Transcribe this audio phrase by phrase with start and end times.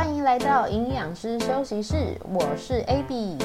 [0.00, 3.36] 欢迎来到营养师休息室，我是 AB。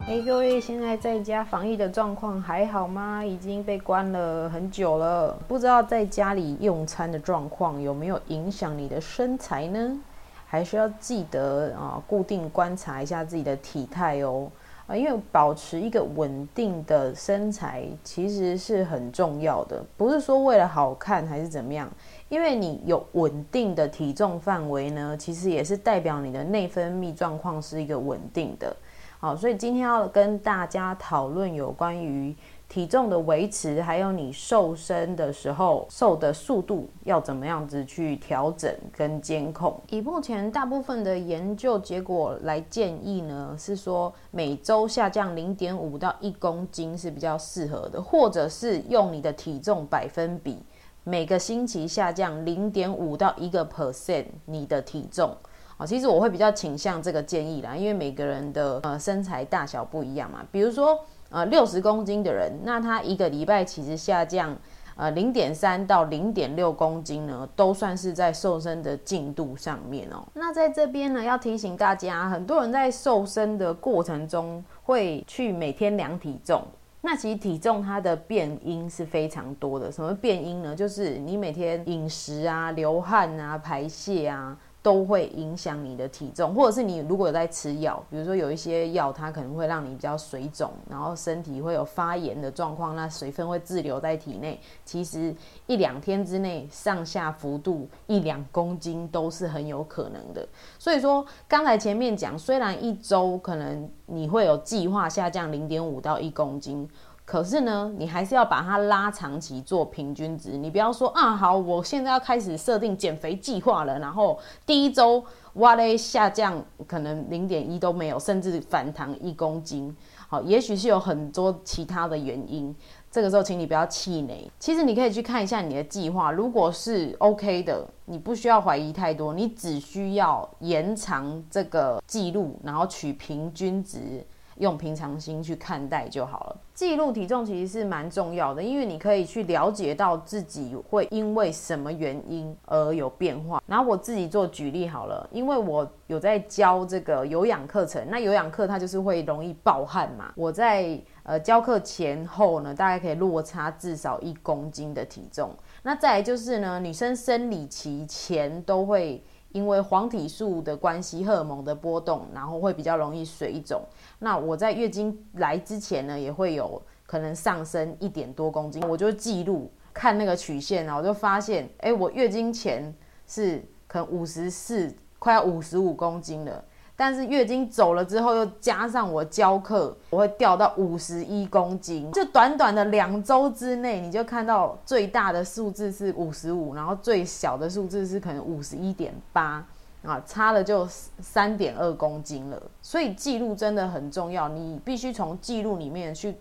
[0.00, 3.24] 哎，各位，现在在家防疫的状况还好吗？
[3.24, 9.96] 已经被关了很久了，不知道在家里用餐的状况有没有影响你的身材呢？
[10.44, 14.50] 还是要记得啊，固定观察一下自己的体态哦。
[14.90, 21.88] 啊，因为保持一个稳定的身材其实是很重要的，不是说为了好看还是怎么样。
[22.28, 28.74] 因为你有稳定的体重范围呢，其实也是代表你的内分泌状况是一个稳定的。
[29.20, 32.34] 好，所以今天要跟大家讨论有关于
[32.70, 39.76] 体重的维持，还有你瘦身的时候瘦的速度要怎么样子去调整跟监控。
[39.88, 50.62] 以目前大部分的研究结果来建议呢，是说每周下降零点五到一公斤是比较适合的，或者是用你的体重百分比，
[51.02, 55.36] 每个星期下降零点五到一个 percent 你的体重。
[55.76, 60.46] 啊，其实我会比较倾向这个建议啦，因为每个人的呃身材大小不一样嘛。
[60.52, 60.96] 比如说，
[61.30, 64.56] 呃，六十公斤的人，那他一个礼拜其实下降
[64.96, 70.26] 呃零点三到零点六公斤呢，都算是在瘦身的进度上面哦。
[70.34, 76.62] 那在这边呢，要提醒大家，很多人在瘦身的过程中会去每天量体重。
[77.02, 79.90] 那其实体重它的变因是非常多的。
[79.90, 80.76] 什么变因呢？
[80.76, 84.54] 就是你每天饮食啊、流汗啊、排泄啊。
[84.82, 94.58] 都会影响你的体重，或者是你如果有在吃药，比如说有一些药，它可能会让你比较水肿，然后身体会有发炎的状况，那水分会滞留在体内。
[94.84, 95.34] 其实
[95.66, 100.48] 一两天之内上下幅度一两公斤都是很有可能的。
[100.78, 106.88] 所以说，刚才前面讲，虽然一周可能你会有计划下降零点五到一公斤。
[107.30, 110.58] 可是呢，你还是要把它拉长期做平均值。
[110.58, 114.36] 你不要说啊，好，我现在要开始设定减肥计划了，然后
[114.66, 119.96] 第一周哇嘞下降可能零点一都没有，甚至反弹一公斤。
[120.26, 122.74] 好，也许是有很多其他的原因。
[123.12, 124.50] 这个时候，请你不要气馁。
[124.58, 134.26] 其实你可以去看一下你的计划，如果是 OK 的，你不需要怀疑太多，你只需要延长这个记录，然后取平均值。
[134.60, 136.56] 用平常心去看待就好了。
[136.74, 143.62] 记录体重其实是蛮重要的，因为你可以去了解到自己会因为什么原因而有变化。
[143.66, 150.32] 然后我自己做举例好了，因为我有在教这个有氧课程，那有氧课它就是会容易暴汗嘛。
[150.36, 155.50] 我在呃教课前后呢，大概可以落差至少一公斤的体重。
[155.82, 159.22] 那再来就是呢，女生生理期前都会。
[159.52, 163.82] 因为黄体素的关系，荷尔蒙的波动，然后会比较容易水肿。
[164.18, 172.94] 那我在月经来之前呢，也会有可能上升一点多公斤，我就记录看那个曲线啊，我就发现，哎，我月经前
[173.26, 176.64] 是可能五十四，快要五十五公斤了。
[177.00, 182.12] 但是月经走了之后，又加上我教课，我会掉到五十一公斤。
[182.12, 189.66] 就短短的两周之内，你就看到最大的数字是五十五，然后最小的数字是可能五十一点八
[190.02, 192.62] 啊，差了就三点二公斤了。
[192.82, 196.36] 所以记录真的很重要，你必须从记录里面去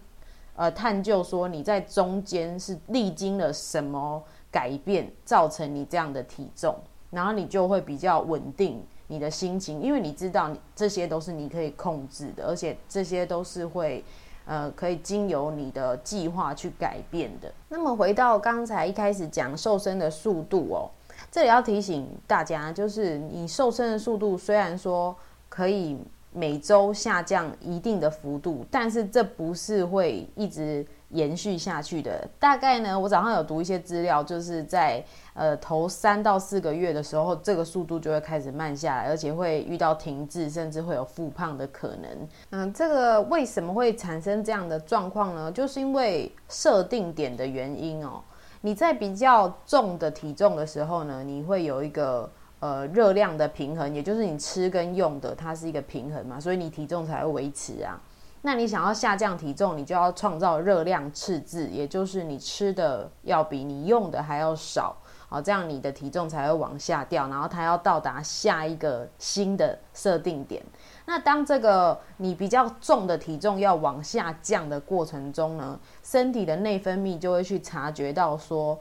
[0.58, 4.22] 呃探究说你在中间是历经了什么
[4.52, 6.75] 改变，造成你这样的体重，
[7.12, 8.86] 然后你就会比较稳定。
[9.09, 14.03] 你的心情，因为你知道，这些都是你可以控制的，而且这些都是会，
[14.46, 17.52] 呃，可以经由你的计划去改变的。
[17.69, 20.90] 那么回到刚才一开始讲瘦身的速度哦，
[21.31, 25.16] 这里要提醒大家，就是你瘦身的速度虽然说
[25.50, 25.98] 可以
[26.31, 30.86] 每周下降一定的幅度，但是这不是会一直。
[31.09, 35.03] 延续下去的，大概呢，我早上有读一些资料，就是在
[35.34, 42.28] 呃头三到四个月的时候，这个速度就会开始慢下来，而且会遇到停滞，甚至会有复胖的可能。
[42.52, 45.51] 嗯，这个为什么会产生这样的状况呢？
[45.51, 48.22] 就是因为设定点的原因哦。
[48.62, 52.30] 你在比较重的体重的时候呢，你会有一个
[52.60, 58.00] 呃热量的平衡，也就是你吃跟用的它是一个平衡嘛，所以你体重才会维持啊。
[58.41, 64.95] 那你想要下降体重，你就要创造热量赤字，也就是你吃的要比你用的还要少，
[65.27, 70.63] 好，这样你的体重才会往下掉，然后它要到达下一个新的设定点。
[71.06, 78.80] 那当这个你比较重的体重要往下降的过程中呢，身体的内分泌就会去察觉到说。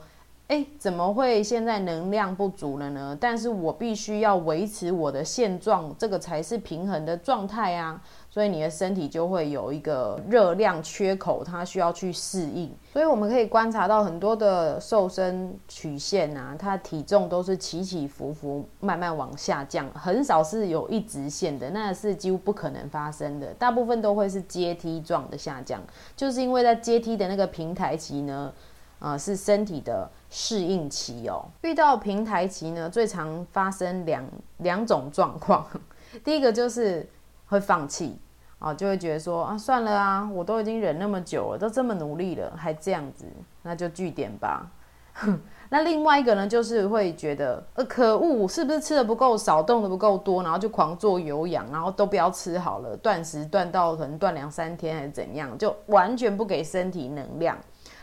[0.49, 3.15] 哎，怎么会现在能量不足了呢？
[3.21, 8.03] 但是我必须要维持我的现状，这个才是平衡的状态啊。
[8.31, 12.75] 所以你的身体就会有一个热量缺口，它需要去适应。
[12.91, 23.49] 所以我们可以观察到很多的瘦身曲线啊，它体重都是起起伏伏，慢慢往下降，很少是有一直线的，那是几乎不可能发生的。
[23.59, 25.83] 大部分都会是阶梯状的下降，
[26.17, 28.53] 就是因为在阶梯的那个平台期呢，
[28.99, 31.45] 啊，是身体的适应期哦。
[31.63, 34.25] 遇到平台期呢，最常发生两
[34.59, 35.67] 两种状况，
[36.25, 37.09] 第一个就是
[37.47, 38.19] 会放弃。
[38.61, 43.25] 啊，就会觉得说啊，算了啊，我都已经忍那么久了，都这么努力了，还这样子，
[43.63, 44.69] 那就据点吧。
[45.71, 57.57] 那另外一个呢，就是会觉得呃，可恶，是不是吃的不够少，动的不够多，然后就狂做有氧，然后都不要吃好了，断食断到可能断两三天还是怎样，就完全不给身体能量，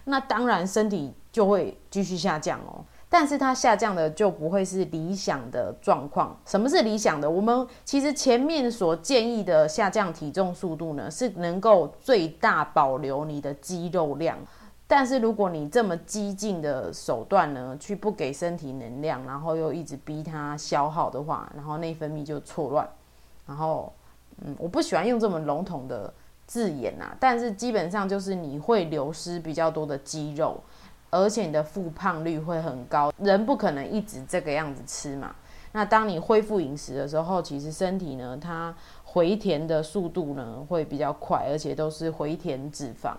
[0.06, 2.84] 那当然身体就会继续下降哦。
[3.08, 6.38] 但是它下降的就不会是理想的状况。
[6.46, 7.30] 什么是理想的？
[7.30, 14.38] 我们其实前面所建议的下降体重速度呢，是能够最大保留你的肌肉量。
[14.88, 22.88] 但是如果你这么激进的手段呢，去不给身体能量，然后又一直逼它消耗的话，然后内分泌就错乱。
[23.48, 23.94] 然后，
[24.44, 26.14] 嗯，我不喜欢用这么笼统的
[26.48, 30.62] 字眼啊，但是基本上就是你会流失比较多的肌肉。
[31.12, 35.34] 而且你的复胖率会很高，人不可能一直这个样子吃嘛。
[35.72, 38.76] 那当你恢复饮食的时候，其实身体呢，它
[39.06, 43.14] 回填的速度呢会比较快，而且都是回填脂肪。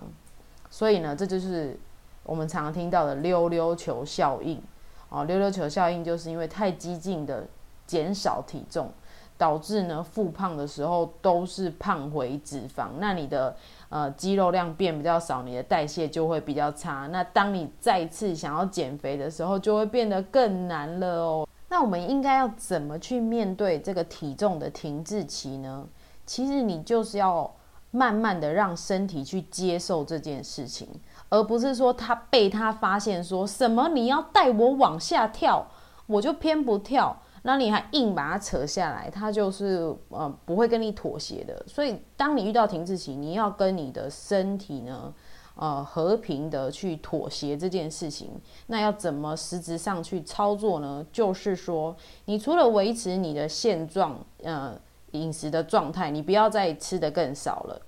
[0.68, 1.78] 所以呢，这就是
[2.22, 4.60] 我们常听到的溜溜球效应。
[5.08, 7.46] 哦，溜溜球效应就是因为太激进的
[7.86, 8.90] 减少体重。
[9.38, 13.54] 导致呢，复胖的时候都是胖回脂肪，那你的
[13.88, 17.06] 呃肌肉量变比较少，你的代谢就会比较差。
[17.08, 21.48] 那当你再次想要减肥的时候，就会变得更难了哦。
[21.68, 25.86] 那我们应该要怎么去面对这个体重的停滞期呢？
[26.24, 27.52] 其实你就是要
[27.90, 30.88] 慢慢的让身体去接受这件事情，
[31.28, 35.66] 而不是说他被他发现说什么你要带我往下跳，
[36.06, 37.16] 我就偏不跳。
[37.46, 41.64] 那你还硬把它扯下来，它就是呃不会跟你妥协的。
[41.68, 45.14] 所以当你遇到停滞期，你要跟你的身体呢，
[45.54, 48.32] 呃和平的去妥协这件事情。
[48.66, 51.06] 那要怎么实质上去操作呢？
[51.12, 51.94] 就是说，
[52.24, 54.76] 你除了维持你的现状，呃
[55.12, 57.80] 饮食的状态，你不要再吃的更少了。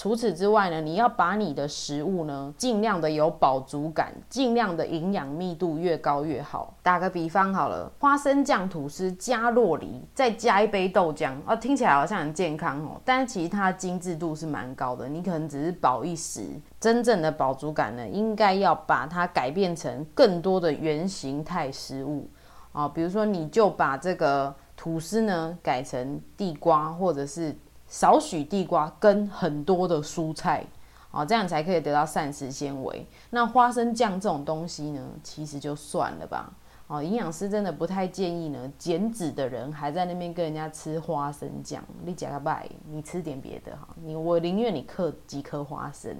[0.00, 6.72] 除此之外呢，你要把你的食物呢，尽量的有饱足感，尽量的营养密度越高越好。
[6.84, 16.46] 打个比方好了，花生酱吐司加洛梨，再加一杯豆浆，啊，听起来好像很健康哦，但其实它精致度是蛮高的，你可能只是饱一时，
[16.78, 22.28] 真正的饱足感呢，应该要把它改变成更多的原形态食物
[22.70, 27.52] 啊，比如说你就把这个吐司呢改成地瓜或者是。
[27.88, 30.64] 少许地瓜跟很多的蔬菜，
[31.10, 33.06] 哦，这样才可以得到膳食纤维。
[33.30, 36.52] 那花生酱这种东西呢，其实就算了吧。
[36.86, 41.82] 哦，营养师真的不太建议呢，减脂的人还在那边跟人家吃花生酱。
[42.04, 43.88] 你假个拜，你吃点别的哈。
[44.02, 46.14] 你我宁愿你嗑几颗花生。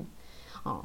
[0.62, 0.84] 哦，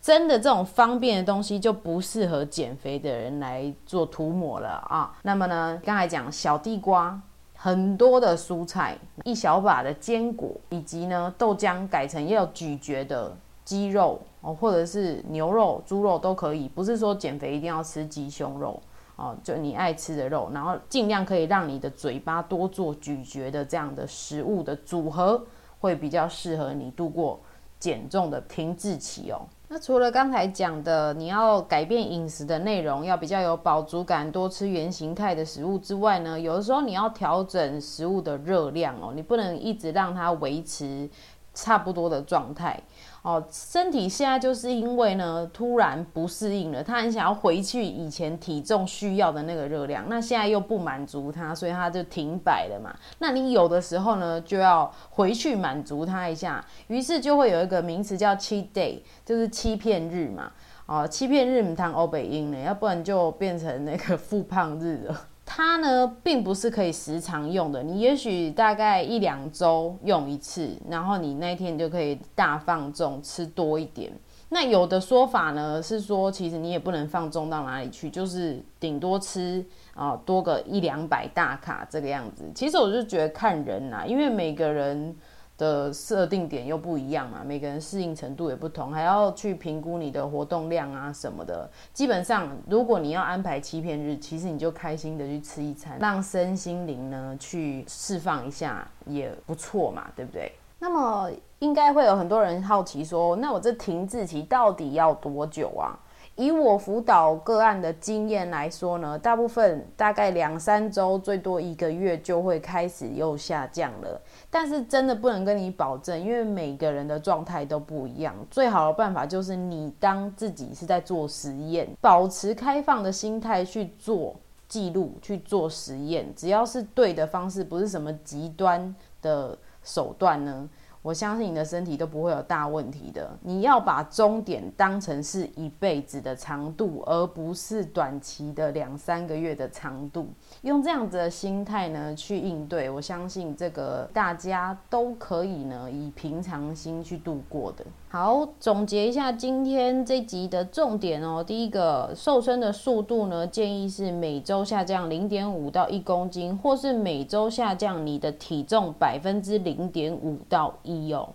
[0.00, 5.14] 真的这种方便的东西就不适合减肥的人来做涂抹了啊。
[5.22, 7.20] 那么呢，刚才讲小地瓜。
[7.66, 16.68] 很多的蔬菜，一小把的坚果，以及呢豆浆改成要咀嚼的鸡肉哦，或者是牛肉、猪肉都可以。
[16.68, 18.80] 不是说减肥一定要吃鸡胸肉
[19.16, 25.44] 哦，就你爱吃的肉，然后尽量可以让你的嘴巴多做咀嚼的这样的食物的组合，
[25.80, 27.40] 会比较适合你度过
[27.80, 29.40] 减重的停滞期哦。
[29.68, 41.10] 那除了刚才讲的，你要改变饮食的内容，要比较有饱足感，多吃原形态的食物之外呢，有的时候你要调整食物的热量哦，你不能一直让它维持
[41.56, 42.78] 差不多的状态。
[43.22, 52.94] 哦，身体现在就是因为呢，突然不适应了，他很想要回去以前体重需要的那个热量，那现在又不满足他，所以他就停摆了嘛。
[53.18, 60.52] 那你有的时候呢，就要回去满足他一下，于是就会有一个名词叫 cheat day，就是欺骗日嘛。
[60.86, 65.20] 哦，欺骗日唔谈欧北音呢，要不然就变成那个复胖日了。
[65.56, 67.82] 它呢，并不是可以时常用的。
[67.82, 74.12] 你也许大概一两周用一次，然后你那天就可以大放纵吃多一点。
[74.50, 82.44] 那有的说法呢是说，其实你也不能放纵到哪里去，就是顶多吃啊多个一两百大卡这个样子。
[82.54, 85.16] 其实我就觉得看人呐，因为每个人。
[85.58, 91.70] 的设定点又不一样嘛，每个人适应程度也不同，还要去评估你的活动量啊什么的。
[91.92, 100.52] 基本上，如果你要安排欺骗日，其实你就开心的去吃一餐，让身心灵呢去释放一下也不错嘛，对不对？
[100.78, 105.98] 那么应该会有很多人好奇说，那我这停滞期到底要多久啊？
[106.36, 114.20] 以我辅导个案的经验来说呢，大部分大概两三周，最多一个月就会开始又下降了。
[114.50, 118.34] 但是真的不能跟你保证，因为每个人的状态都不一样。
[118.50, 124.36] 最好的办法就是你当自己是在做实验，保持开放的心态去做
[124.68, 126.30] 记录、去做实验。
[126.34, 130.68] 只要是对的方式，不是什么极端的手段呢。
[131.06, 133.30] 我相信你的身体都不会有大问题的。
[133.42, 140.26] 你要把终点当成是一辈子的长度，而不是短期的两三个月的长度。
[140.62, 147.84] 用这样子的心态呢去应对，我相信这个大家都可以呢以平常心去度过的。
[148.08, 151.44] 好，总结一下今天这集的重点哦。
[151.44, 161.28] 第一个，瘦身的速度呢，建议是每周下降零点五到一公斤，或是每周下降你的体重百分之零点五到一用。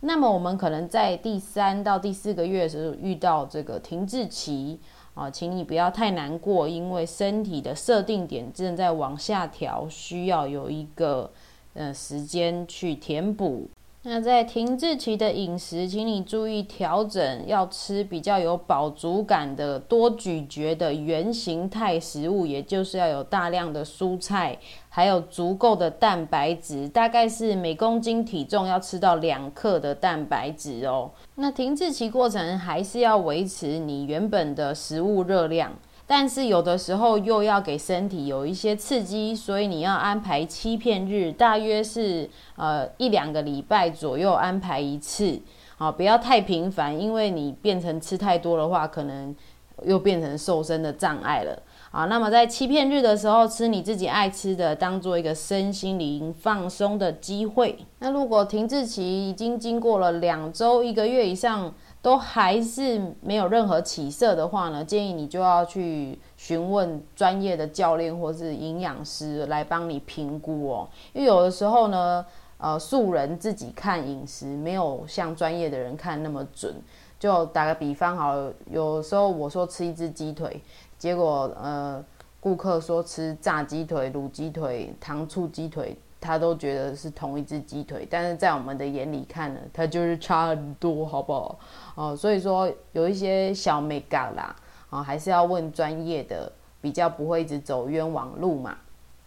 [0.00, 4.78] 那么我们可能在第三到第四个月的时候遇到这个停滞期
[5.14, 11.30] 啊，请你不要太难过，因为身体的设定点正在往下调，需要有一个
[11.74, 13.68] 呃时间去填补。
[14.04, 24.56] 那在停滞期的饮食，请你注意调整，要吃比较有饱足感的、多咀嚼的圆形态食物，也就是要有大量的蔬菜，
[24.88, 31.10] 还有足够的蛋白质，大概是每公斤体重要吃到两克的蛋白质哦。
[31.34, 35.72] 那停滞期过程还是要维持你原本的食物热量。
[36.10, 45.38] 但是有的时候又要给身体有一些刺激，所以你要安排欺骗日，大约是呃一两个礼拜左右安排一次，
[45.76, 49.36] 啊，不要太频繁，因为你变成吃太多的话，可能
[49.84, 51.62] 又变成瘦身的障碍了。
[51.90, 57.76] 啊，那么在欺骗日的时候吃你自己爱吃的，当做一个身心灵放松的机会。
[57.98, 61.74] 那如果停滞期已经经过了两周、一个月以上。
[62.00, 70.88] 都还是没有任何起色的话呢，建议你就要去询问专业的教练或是营养师来帮你评估哦。
[71.12, 72.24] 因为有的时候呢，
[72.58, 76.74] 呃，素人自己看饮食没有像专业的人看那么准。
[77.18, 78.36] 就打个比方，好，
[78.70, 80.62] 有时候我说吃一只鸡腿，
[80.96, 82.02] 结果呃，
[82.38, 85.98] 顾客说吃炸鸡腿、卤鸡腿、糖醋鸡腿。
[86.20, 91.58] 他都觉得是同一只鸡腿，但是在我们的眼里看呢，它就是差很多，好不好？
[91.94, 94.54] 哦，所以说有一些小美感啦，
[94.90, 98.76] 啊，还是要问专业的，比较不会一直走冤枉路嘛。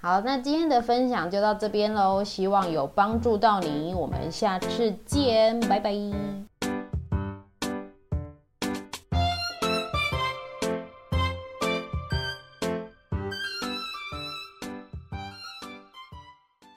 [0.02, 6.51] 好，那今天的分享就到这边喽，希望有帮助到你，我们下次见，拜拜。